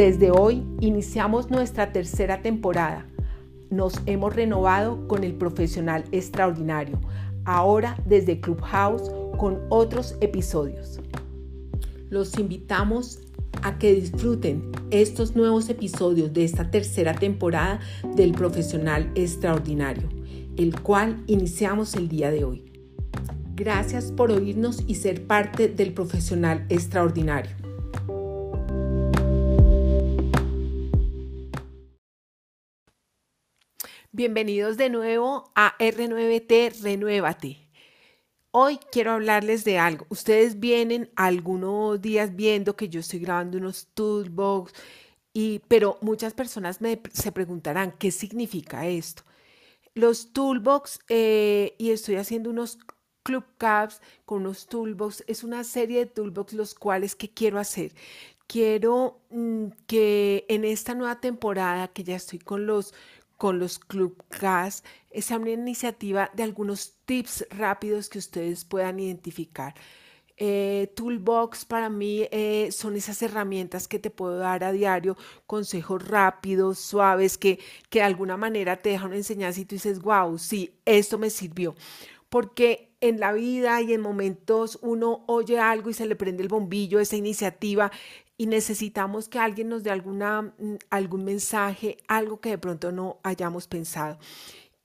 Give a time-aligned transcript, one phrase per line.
[0.00, 3.06] Desde hoy iniciamos nuestra tercera temporada.
[3.68, 6.98] Nos hemos renovado con el profesional extraordinario,
[7.44, 11.00] ahora desde Clubhouse con otros episodios.
[12.08, 13.18] Los invitamos
[13.60, 17.80] a que disfruten estos nuevos episodios de esta tercera temporada
[18.16, 20.08] del profesional extraordinario,
[20.56, 22.72] el cual iniciamos el día de hoy.
[23.54, 27.59] Gracias por oírnos y ser parte del profesional extraordinario.
[34.20, 37.56] Bienvenidos de nuevo a R9T Renuévate.
[38.50, 40.04] Hoy quiero hablarles de algo.
[40.10, 44.74] Ustedes vienen algunos días viendo que yo estoy grabando unos toolbox,
[45.32, 49.22] y, pero muchas personas me, se preguntarán qué significa esto.
[49.94, 52.78] Los toolbox, eh, y estoy haciendo unos
[53.22, 57.94] club caps con unos toolbox, es una serie de toolbox los cuales que quiero hacer.
[58.46, 62.92] Quiero mm, que en esta nueva temporada que ya estoy con los
[63.40, 69.74] con los Club Gas es una iniciativa de algunos tips rápidos que ustedes puedan identificar.
[70.36, 76.06] Eh, toolbox para mí eh, son esas herramientas que te puedo dar a diario, consejos
[76.06, 80.74] rápidos, suaves, que, que de alguna manera te dejan enseñanza y tú dices, wow, sí,
[80.84, 81.74] esto me sirvió.
[82.28, 86.48] Porque en la vida y en momentos uno oye algo y se le prende el
[86.50, 87.90] bombillo, esa iniciativa,
[88.40, 93.18] y necesitamos que alguien nos dé alguna, mm, algún mensaje, algo que de pronto no
[93.22, 94.18] hayamos pensado.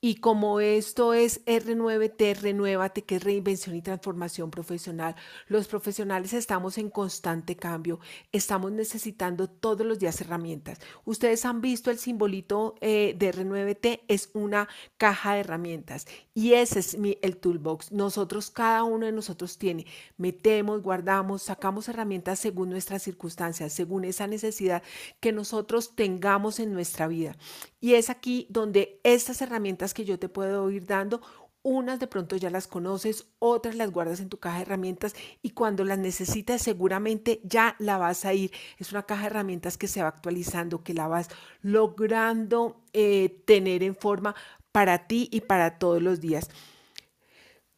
[0.07, 5.15] Y como esto es R9T, renuévate, que es reinvención y transformación profesional,
[5.47, 7.99] los profesionales estamos en constante cambio,
[8.31, 10.79] estamos necesitando todos los días herramientas.
[11.05, 16.81] Ustedes han visto el simbolito eh, de R9T, es una caja de herramientas y ese
[16.81, 17.91] es mi, el toolbox.
[17.91, 24.27] Nosotros, cada uno de nosotros tiene, metemos, guardamos, sacamos herramientas según nuestras circunstancias, según esa
[24.27, 24.83] necesidad
[25.19, 27.35] que nosotros tengamos en nuestra vida.
[27.81, 31.21] Y es aquí donde estas herramientas que yo te puedo ir dando,
[31.65, 35.49] unas de pronto ya las conoces, otras las guardas en tu caja de herramientas y
[35.49, 38.51] cuando las necesitas seguramente ya la vas a ir.
[38.77, 41.29] Es una caja de herramientas que se va actualizando, que la vas
[41.63, 44.35] logrando eh, tener en forma
[44.71, 46.51] para ti y para todos los días.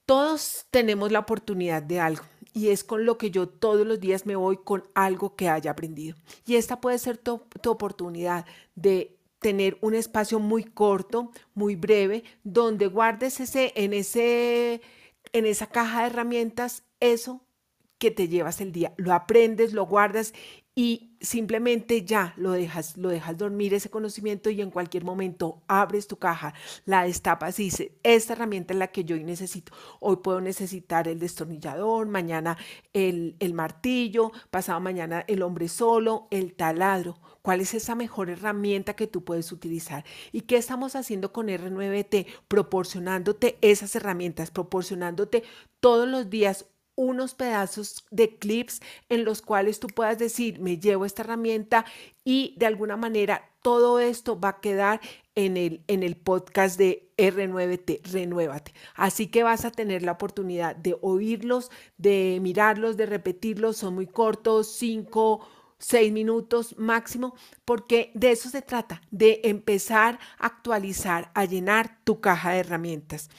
[0.06, 2.24] Todos tenemos la oportunidad de algo
[2.54, 5.72] y es con lo que yo todos los días me voy con algo que haya
[5.72, 6.18] aprendido.
[6.46, 8.46] Y esta puede ser tu, tu oportunidad
[8.76, 14.82] de tener un espacio muy corto, muy breve, donde guardes ese, en, ese,
[15.34, 17.42] en esa caja de herramientas eso
[17.98, 18.94] que te llevas el día.
[18.98, 20.34] Lo aprendes, lo guardas
[20.78, 26.06] y simplemente ya lo dejas, lo dejas dormir ese conocimiento y en cualquier momento abres
[26.06, 26.54] tu caja,
[26.86, 29.72] la destapas y dices, esta herramienta es la que yo hoy necesito.
[30.00, 32.60] Hoy puedo necesitar el destornillador, mañana
[32.94, 37.18] el, el martillo, pasado mañana el hombre solo, el taladro.
[37.42, 40.06] ¿Cuál es esa mejor herramienta que tú puedes utilizar?
[40.32, 42.28] ¿Y qué estamos haciendo con R9T?
[42.48, 45.42] Proporcionándote esas herramientas, proporcionándote
[45.80, 51.06] todos los días unos pedazos de clips en los cuales tú puedas decir, me llevo
[51.06, 51.86] esta herramienta
[52.26, 55.00] y de alguna manera todo esto va a quedar
[55.36, 58.74] en el, en el podcast de R9T, Renuévate.
[58.96, 63.78] Así que vas a tener la oportunidad de oírlos, de mirarlos, de repetirlos.
[63.78, 65.48] Son muy cortos, cinco,
[65.78, 67.36] seis minutos máximo,
[67.66, 73.30] porque de eso se trata, de empezar a actualizar, a llenar tu caja de herramientas.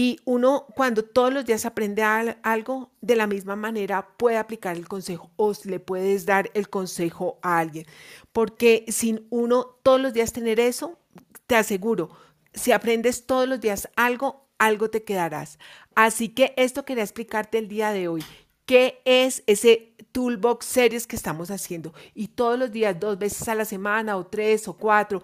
[0.00, 4.88] Y uno cuando todos los días aprende algo, de la misma manera puede aplicar el
[4.88, 7.84] consejo o le puedes dar el consejo a alguien.
[8.32, 10.98] Porque sin uno todos los días tener eso,
[11.46, 12.08] te aseguro,
[12.54, 15.58] si aprendes todos los días algo, algo te quedarás.
[15.94, 18.24] Así que esto quería explicarte el día de hoy.
[18.64, 21.92] ¿Qué es ese toolbox series que estamos haciendo?
[22.14, 25.22] Y todos los días, dos veces a la semana o tres o cuatro,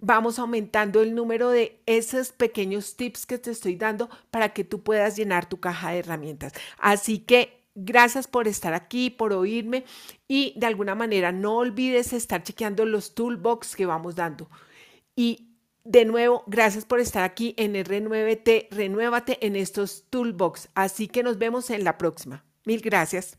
[0.00, 4.82] vamos aumentando el número de esos pequeños tips que te estoy dando para que tú
[4.82, 6.52] puedas llenar tu caja de herramientas.
[6.78, 9.84] Así que gracias por estar aquí, por oírme
[10.26, 14.48] y de alguna manera no olvides estar chequeando los toolbox que vamos dando.
[15.16, 15.48] Y
[15.84, 18.68] de nuevo, gracias por estar aquí en R9T.
[18.70, 20.68] Renuévate en estos toolbox.
[20.74, 22.44] Así que nos vemos en la próxima.
[22.66, 23.38] Mil gracias.